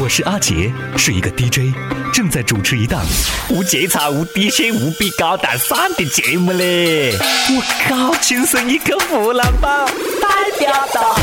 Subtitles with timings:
[0.00, 1.76] 我是阿杰，是一个 DJ，
[2.14, 3.04] 正在主持一档
[3.50, 7.12] 无节操、无底线、无比高大上的节目嘞！
[7.50, 11.14] 我靠，亲生一个湖南宝，代表到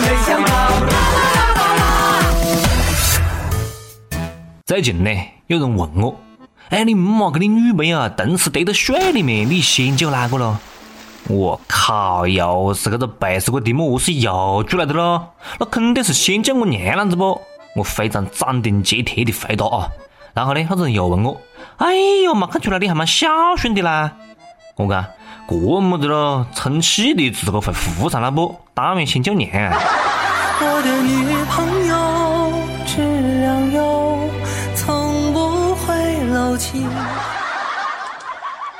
[0.00, 0.72] 没想到。
[4.64, 5.10] 最近呢，
[5.48, 6.18] 有人问我，
[6.70, 10.56] 哎，你木嘛跟你女朋友同时跌到水里面，你先救哪个咯？
[11.28, 15.34] 我靠，又是这个背时个题目，我是又出来的咯？
[15.60, 17.38] 那肯定是先救我娘啷子不？
[17.74, 19.88] 我非常斩钉截铁的回答啊，
[20.34, 21.40] 然后呢，那个人又问我，
[21.78, 24.12] 哎呦，没看出来你还蛮孝顺的啦。
[24.76, 25.04] 我讲，
[25.48, 28.54] 这么的咯，充气的自个会浮上来不？
[28.74, 29.50] 当然先救娘。
[30.60, 32.52] 我的女朋友
[32.86, 34.30] 质量优，
[34.74, 36.86] 从不会漏气。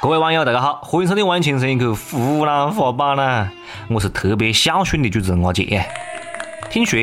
[0.01, 3.51] 各位网友，大家好，欢迎收听《万青声一口湖南话版》啦，
[3.89, 5.87] 我是特别孝顺的主持人阿杰。
[6.73, 6.99] 听说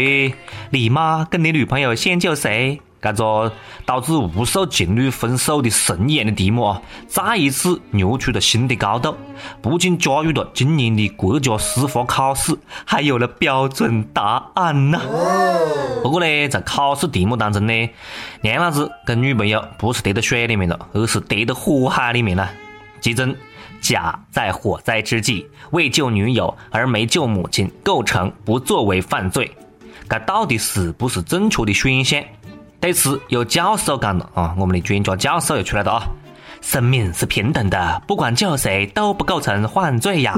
[0.71, 2.81] 你妈跟你女朋友先救谁？
[3.03, 3.53] 这个
[3.85, 9.15] 导致无数情侣分手的神一样的题目啊，再一次跃出了新的高度。
[9.61, 14.99] 不仅加入了今年的国家司法考试，还有了标准答案呐。
[16.01, 17.89] 不过呢，在考试题目当中呢，
[18.41, 22.49] 娘老子跟女朋友不是跌到水里面了，而是跌到火海里面了。
[23.01, 23.33] 其中，
[23.81, 29.51] 甲在火灾之际为救女友而没救母亲，构成不作为犯罪。
[30.09, 32.23] 这到底是不是正确的选项？
[32.79, 36.07] 对此，有教授讲了啊，我们的专家教授也出来了啊，
[36.61, 40.33] 生命是平等的，不管救谁都不构成犯罪呀。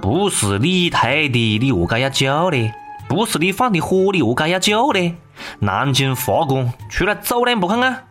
[0.00, 2.72] 不是你推的，你何解要救呢？
[3.08, 5.14] 不是你放的火，你何解要救呢？
[5.58, 8.04] 南京法官出来走两步看看，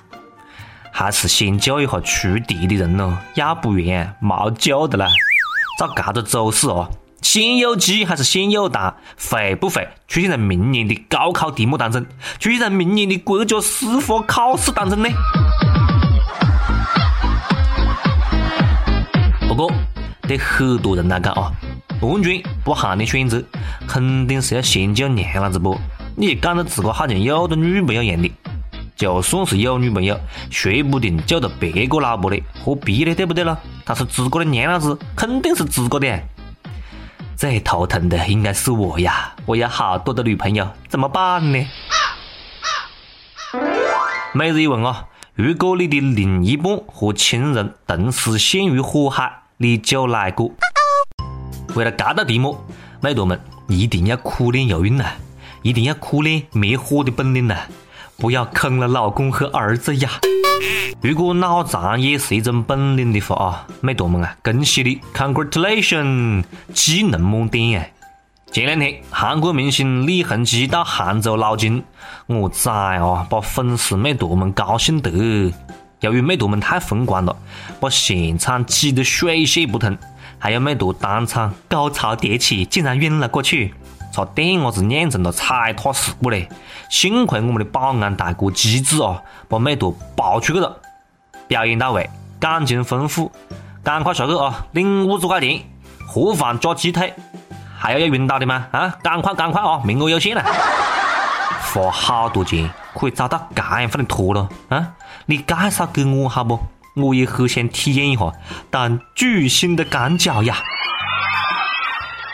[0.95, 5.07] 还是先救一下出题的人咯，要不然没救的啦。
[5.79, 6.87] 照这个走势哦。
[7.23, 8.93] 先有鸡还是先有蛋？
[9.17, 12.05] 会不会出现在明年的高考题目当中？
[12.37, 15.09] 出现在明年的国家司法考试当中呢？
[19.47, 19.71] 不过，
[20.27, 21.51] 对很多人来讲啊，
[22.01, 23.43] 完全不含的选择，
[23.87, 25.75] 肯定是要先救娘啷子不？
[26.15, 28.31] 你讲的自个好像有个女朋友一样的，
[28.95, 33.15] 就算是有女朋友，说不定救的别个老婆的，何必呢？
[33.15, 33.57] 对不对咯？
[33.83, 36.19] 但是自个的娘老子肯定是自个的。
[37.35, 39.35] 最头疼的应该是我呀！
[39.45, 41.67] 我有好多的女朋友，怎么办呢？
[44.33, 50.51] 每日一问啊，如果你的另一半和亲人同时陷于火海，你救哪个？
[51.75, 52.57] 为了这道题目，
[53.01, 55.15] 妹坨们一定要苦练游泳啊！
[55.63, 57.67] 一定要苦练灭火的本领啊！
[58.17, 60.09] 不要坑了老公和儿子呀！
[61.01, 66.43] 如果脑残也是一种本领的话啊，美坨们啊，恭喜你，congratulation，
[66.73, 67.91] 技能满点哎！
[68.51, 71.83] 前两天韩国明星李弘基到杭州捞金，
[72.27, 75.51] 我崽啊，把粉丝美坨们高兴得。
[75.99, 77.35] 由于美坨们太风光了，
[77.79, 79.97] 把现场挤得水泄不通，
[80.37, 83.73] 还有美坨当场高潮迭起，竟然晕了过去。
[84.13, 86.47] 差点伢子酿成了踩踏事故嘞！
[86.87, 89.19] 幸亏我们的保安大哥机智啊，
[89.49, 90.77] 把美图爆出去了。
[91.47, 92.07] 表演到位，
[92.39, 93.31] 感情丰富，
[93.83, 94.67] 赶快下去啊！
[94.73, 95.59] 领五十块钱，
[96.07, 97.11] 盒饭加鸡腿，
[97.75, 98.67] 还要要晕倒的吗？
[98.71, 99.81] 啊，赶快赶快啊！
[99.83, 100.43] 名额有限了，
[101.73, 104.91] 花好多钱可以找到这样份的托了啊！
[105.25, 106.59] 你介绍给我好不？
[106.95, 108.31] 我也很想体验一下
[108.69, 110.57] 当巨星的感觉呀！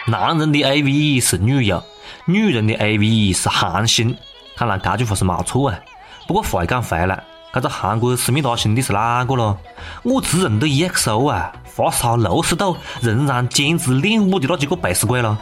[0.09, 1.83] 男人的 A V 是女友，
[2.25, 4.17] 女人的 A V 是韩星。
[4.55, 5.79] 看来这句话是没错啊。
[6.27, 9.55] 不过话讲回来，这个韩国思密达兄弟是哪个咯？
[10.01, 15.37] 我只认得 EXO 啊，发烧六十度仍然坚持练舞的那几个背死鬼咯。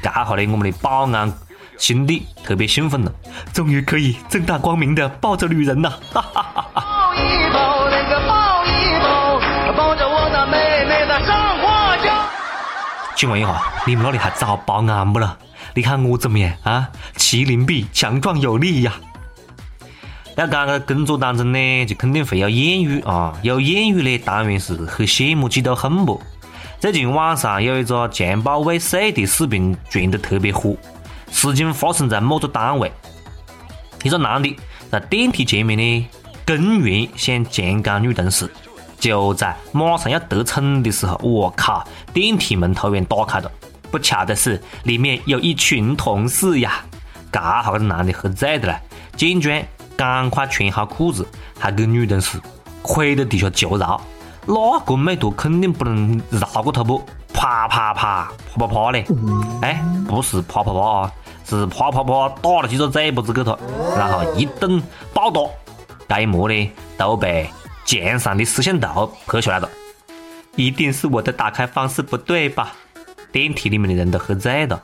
[0.00, 1.32] 这下呢，我们的保安
[1.76, 3.12] 兄弟特别兴奋了，
[3.52, 7.77] 终于可以正大光明的抱着女人了，哈哈哈哈！
[13.18, 15.36] 请问一下，你们那里还招保安不了？
[15.74, 16.88] 你看我怎么样啊？
[17.16, 18.94] 麒麟臂，强壮有力呀！
[20.36, 23.36] 要讲个工作当中呢，就肯定会有艳遇啊。
[23.42, 26.22] 有艳遇呢，当然是很羡慕、嫉妒、恨不？
[26.78, 30.76] 最近网上有一个强暴未遂的视频传得特别火，
[31.32, 32.92] 事情发生在某个单位，
[34.04, 34.56] 一个男的
[34.92, 36.08] 在电梯前面呢，
[36.46, 38.48] 公然想强奸女同事。
[38.98, 41.86] 就在马上要得逞的时候，我靠！
[42.12, 43.50] 电梯门突然打开了，
[43.90, 46.84] 不巧的是里面有一群同事呀。
[47.30, 48.80] 这下这个男的喝醉的了，
[49.16, 49.62] 见状
[49.96, 51.26] 赶快穿好裤子，
[51.58, 52.40] 还给女同事
[52.82, 54.00] 跪在地下求饶。
[54.46, 57.02] 那个美图肯定不能饶过他不？
[57.32, 59.06] 啪啪啪啪啪啪嘞！
[59.62, 61.12] 哎，不是啪啪啪啊，
[61.44, 63.56] 是啪啪啪打了几个嘴巴子给他，
[63.96, 64.82] 然后一顿
[65.14, 65.42] 暴打，
[66.08, 67.48] 这一幕呢都被
[67.88, 69.70] 墙上的摄像头拍下来了。
[70.56, 72.74] 一定是我的打开方式不对吧？
[73.32, 74.82] 电梯里面的人都喝醉了，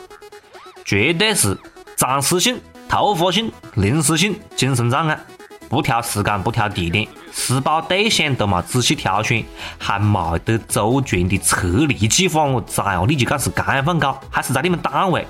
[0.86, 1.54] 绝对是
[1.96, 2.58] 暂时性、
[2.88, 5.20] 突发性、临时性精神障碍。
[5.68, 9.44] 不挑时间，不挑地点，施暴对象都冇仔细挑选，
[9.76, 12.44] 还冇得周全的撤离计划。
[12.44, 15.26] 我操，你就讲是干放搞，还是在你们单位？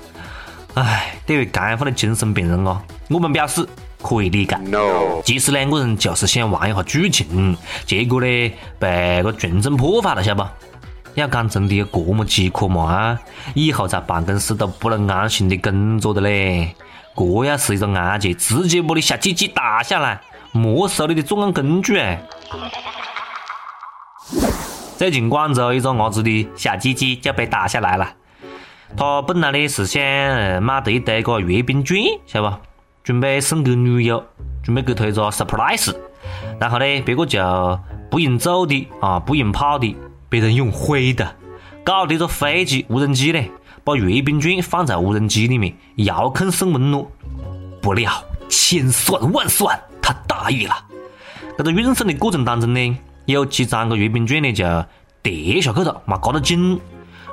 [0.75, 3.67] 唉，对于干放的精神病人哦，我们表示
[4.01, 4.57] 可以理解。
[5.23, 10.49] 其实两个人就是想玩一下剧情，结果呢被个群众破坏了，晓得不？
[11.15, 13.17] 要讲真的有这么饥渴吗？
[13.53, 16.75] 以后在办公室都不能安心的工作的嘞。
[17.15, 20.19] 这要是一个案件，直接把你小鸡鸡打下来，
[20.51, 22.21] 没收你的作案工具哎！
[24.97, 28.11] 最近广州一个伢子的小鸡鸡就被打下来了。
[28.97, 30.01] 他本来呢是想
[30.61, 32.57] 买的一堆个阅兵券，晓得不？
[33.05, 34.23] 准备送给女友，
[34.63, 35.95] 准备给她一个 surprise。
[36.59, 37.79] 然后呢，别个就
[38.09, 39.95] 不用走的啊，不用跑的，
[40.27, 41.35] 别人用灰的，
[41.83, 43.39] 搞的一个飞机无人机呢。
[43.83, 47.05] 把阅兵券放在无人机里面，遥控送温暖。
[47.79, 48.11] 不料
[48.49, 50.73] 千算万算，他大意了。
[51.55, 54.65] 这个运送的过程当中呢，有几张个阅兵券呢就
[55.21, 56.81] 跌下去了，没搞到紧，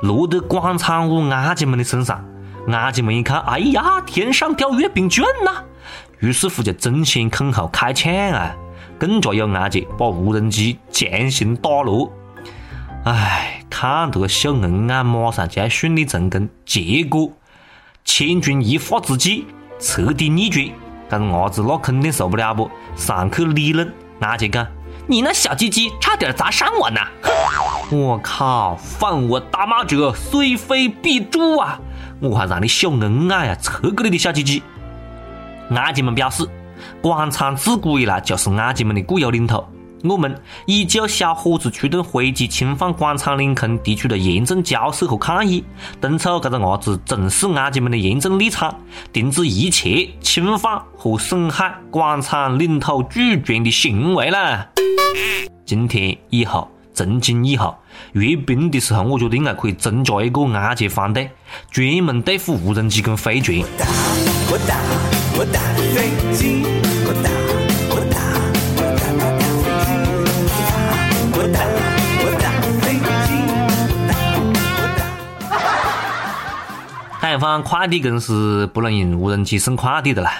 [0.02, 2.22] 落到广场舞阿姐们的身上。
[2.69, 5.64] 阿姐们一看，哎呀，天上掉月饼券呐！
[6.20, 8.55] 于是乎就争先恐后开抢啊，
[8.99, 12.12] 更加有阿姐把无人机强行打落。
[13.05, 17.32] 唉，看得秀恩爱，马上就要顺利成功，结果
[18.05, 19.47] 千钧一发之际
[19.81, 20.64] 彻底逆转，
[21.11, 24.64] 这个伢子那肯定受不了不，上去理论，阿杰讲
[25.09, 27.00] ：“你那小鸡鸡差点砸伤我呢！”
[27.91, 31.81] 我靠，犯我大骂者虽非必诛啊！
[32.22, 34.62] 我还让你秀恩爱啊，车给你的小鸡鸡！
[35.70, 36.48] 阿姐们表示，
[37.00, 39.62] 广场自古以来就是阿姐们的固有领土。
[40.04, 40.32] 我们
[40.66, 45.64] 已就小伙子出动飞机侵犯广场领空提出了严正交涉和抗议，
[46.00, 48.72] 敦促这个伢子重视阿姐们的严正立场，
[49.12, 54.68] 停止一切侵犯和损害广场领土主权的行为了。
[55.64, 57.74] 今天以后，从今以后，
[58.12, 61.30] 阅兵的时候，我觉得应该可以增加一个安检方队，
[61.70, 63.58] 专门对付无人机跟飞船。
[77.20, 80.32] 开放快递公司不能用无人机送快递的啦。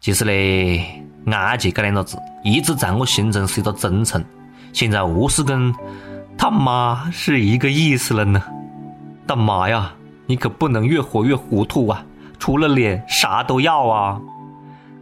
[0.00, 4.24] 其实呢，安杰这两个字一直在我心中是一个忠诚，
[4.76, 5.74] 现在何是跟
[6.36, 8.42] 他妈是一个意思了呢？
[9.26, 9.94] 大妈呀，
[10.26, 12.04] 你可不能越活越糊涂啊！
[12.38, 14.20] 除了脸啥都要啊！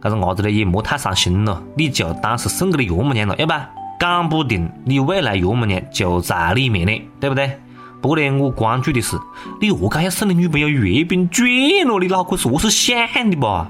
[0.01, 3.51] 这个伢子呢也莫太伤心了，你就当是送给你岳母娘了，要不
[3.99, 7.59] 讲不定你未来岳母娘就在里面呢，对不对？
[8.01, 9.17] 不过呢，我关注的是
[9.59, 11.45] 你何解要送你女朋友月饼卷
[11.85, 11.99] 咯？
[11.99, 13.69] 你脑壳是何是想的吧？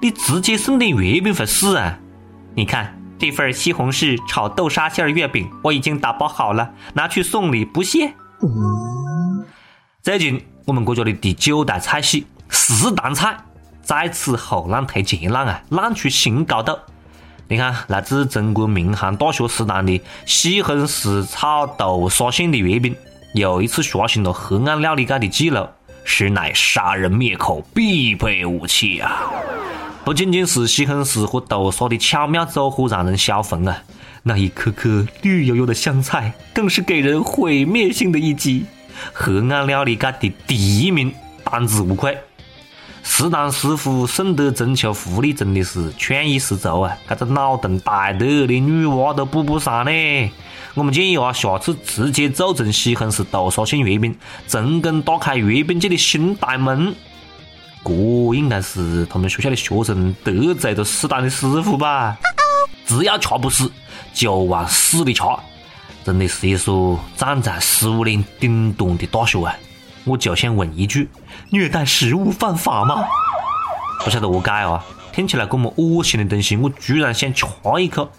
[0.00, 1.98] 你直接送点月饼会死啊？
[2.54, 8.14] 你看这份西红柿炒豆沙馅月饼，我已经打包好了，拿去送礼不谢。
[10.00, 13.36] 最近我们国家的第九大菜系食堂菜
[13.82, 16.74] 再次后浪推前浪啊，浪出新高度。
[17.46, 22.96] 你看，来自中国民航大学食堂的西红柿炒豆沙馅的月饼。
[23.34, 25.68] 又一次刷新了黑暗料理界的记录，
[26.04, 29.26] 实乃杀人灭口必备武器啊！
[30.02, 33.82] 不仅仅是西红柿和豆沙的巧妙组合让人销魂啊，
[34.22, 38.64] 那一颗颗绿油油的香菜更是给人毁灭性的一击。
[39.12, 41.12] 黑暗料理界的第一名，
[41.44, 42.16] 当之无愧。
[43.02, 46.96] 食堂师傅送得中秋福利真的是创意十足啊！
[47.08, 49.90] 这个脑洞大得连女娃都补不上呢。
[50.74, 54.16] 我们建议啊，下次直接做成西红柿豆沙馅月饼，
[54.48, 56.94] 成功打开月饼界的新大门。
[57.84, 57.92] 这
[58.34, 62.16] 应该是他们学校的学生得罪了食堂的师傅吧？
[62.86, 63.70] 只要掐不死，
[64.12, 65.38] 就往死里掐。
[66.04, 69.54] 真的是一所站在食物链顶端的大学啊！
[70.04, 71.08] 我就想问一句：
[71.50, 73.04] 虐待食物犯法吗？
[74.04, 74.84] 不晓得何解啊？
[75.12, 78.10] 听起来这么恶心的东西，我居然想掐一口。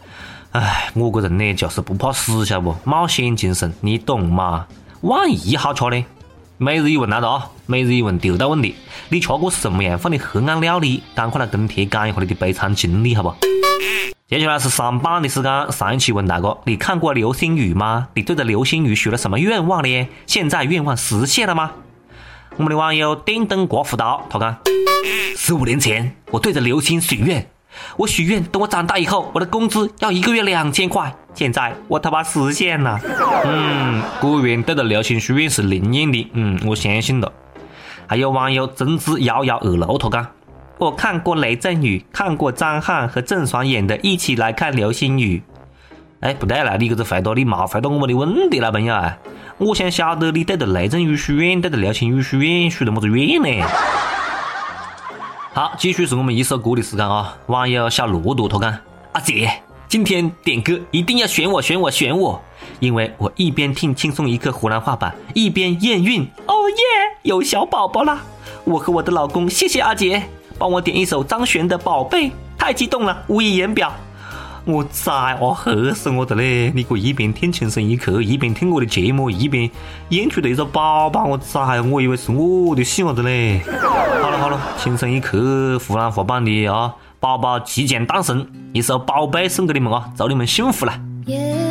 [0.51, 2.75] 唉，我个人呢就是不怕死，晓得不？
[2.83, 4.67] 冒险精神，你懂吗？
[5.01, 6.05] 万一好吃呢？
[6.63, 7.49] 每日一问来了啊！
[7.65, 8.75] 每日一问丢到问题，
[9.09, 11.01] 你吃过什么样放的黑暗料理？
[11.15, 13.33] 赶快来跟帖讲一下你的悲惨经历，好不？
[14.27, 18.09] 接下来是上班的时间，上一期问大哥，你看过流星雨吗？
[18.13, 20.07] 你对着流星雨许了什么愿望呢？
[20.27, 21.71] 现在愿望实现了吗？
[22.57, 24.55] 我们的网友电灯刮胡刀，他讲：
[25.35, 27.49] 十五年前，我对着流星许愿，
[27.97, 31.13] 我许愿等我长大以后，我的工资要一个月两千块。
[31.33, 32.99] 现在我他妈实现了。
[33.45, 36.29] 嗯，果然对着流星许愿是灵验的。
[36.33, 37.31] 嗯，我相信了。
[38.07, 40.27] 还有网友真子幺幺二六，他讲：
[40.77, 45.37] 我看过雷阵雨，看过张翰和郑爽演的《一起来看流星雨》。
[46.19, 49.17] 哎，不对了，你这个回答你没回答我们的问题了，朋友啊！
[49.57, 53.65] 我想晓得你对着雷阵雨许愿，对着流星雨许愿，许的么子愿呢？
[55.53, 57.37] 好，继续是我们一首歌的时间啊！
[57.47, 58.81] 网友小骆驼他看：
[59.11, 59.51] 阿姐，
[59.89, 62.41] 今天点歌一定要选我，选我，选我，
[62.79, 66.25] 因为我一边听轻松一刻湖南话版，一边验孕。
[66.47, 68.17] 哦耶，有小宝宝了！
[68.63, 70.23] 我和我的老公，谢谢阿姐，
[70.57, 73.93] 帮我点一首张悬的《宝贝》，太激动了，无以言表。
[74.71, 76.71] 我崽我，吓死我的嘞！
[76.73, 79.69] 你可一边听《情深一刻》，一边听我的节目，一边
[80.09, 81.81] 演出了一个宝宝，我崽！
[81.81, 83.61] 我以为是我的喜伢子嘞。
[84.21, 85.37] 好了好了，《情深一刻》
[85.79, 90.99] 湖南话版的啊，宝宝即将诞生，一首《宝贝》送给你们啊，祝你们幸福啦。
[91.25, 91.70] 耶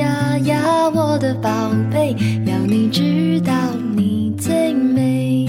[0.00, 1.50] 呀呀，我的宝
[1.92, 2.16] 贝，
[2.46, 3.52] 要你知道
[3.94, 5.46] 你最美。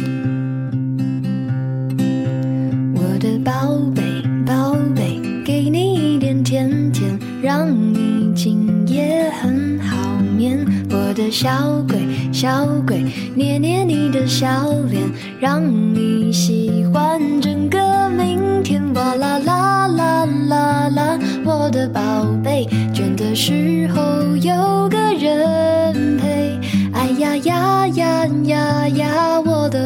[2.94, 3.52] 我的宝
[3.96, 4.02] 贝，
[4.46, 7.18] 宝贝，给你一点甜甜。
[7.42, 9.96] 让你今夜很好
[10.38, 11.50] 眠，我的小
[11.88, 11.98] 鬼，
[12.34, 15.02] 小鬼，捏捏你的笑脸，
[15.40, 15.64] 让
[15.96, 18.82] 你喜欢整个明天。
[18.94, 22.02] 哇啦啦啦啦啦，我的宝
[22.44, 23.71] 贝，倦的时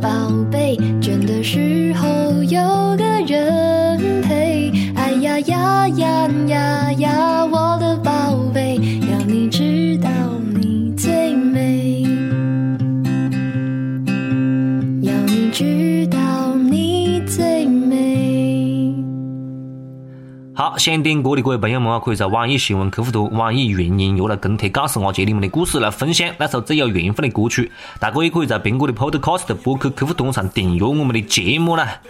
[0.00, 0.08] 宝
[0.50, 0.57] 贝，
[20.78, 27.70] 想点歌的各位朋友们啊，可以在网易新闻客户端、网易云音乐来跟帖，告诉阿杰你们的故事，来分享那首最有缘分的歌曲。
[27.98, 32.00] 大哥也可以在苹果的 Podcast 播客客户端上订阅我们的节目啦。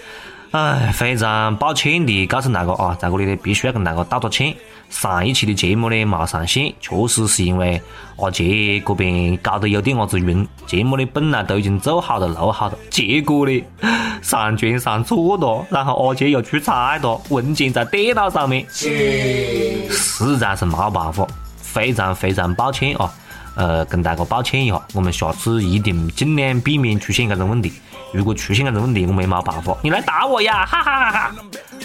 [0.50, 4.54] 唉，非常抱歉的告诉大家啊，在这里呢必须要跟大家道个歉。
[4.88, 7.78] 上一期的节目呢没上线，确实是因为
[8.16, 10.48] 阿杰这边搞得有点伢子晕。
[10.66, 13.62] 节目呢本来都已经做好了、录好了，结果呢
[14.22, 21.26] 上传上错了，然后阿杰又出差了，文件在电脑上面，实在是没办法，
[21.58, 23.12] 非常非常抱歉啊！
[23.54, 27.72] 呃，跟大家抱歉一下，我们下次一定尽量避免出现这种问题。
[28.12, 30.64] 如果出现这种问题，我们也没办法，你来打我呀！
[30.66, 31.34] 哈哈哈哈！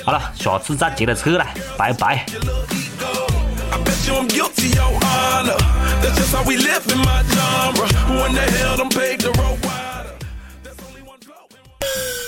[0.05, 1.45] 好了，下次再接着扯了，
[1.77, 2.25] 拜拜。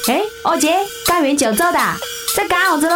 [0.07, 0.75] 哎，二姐，
[1.07, 1.79] 干完就走的，
[2.35, 2.95] 在干啥子喽？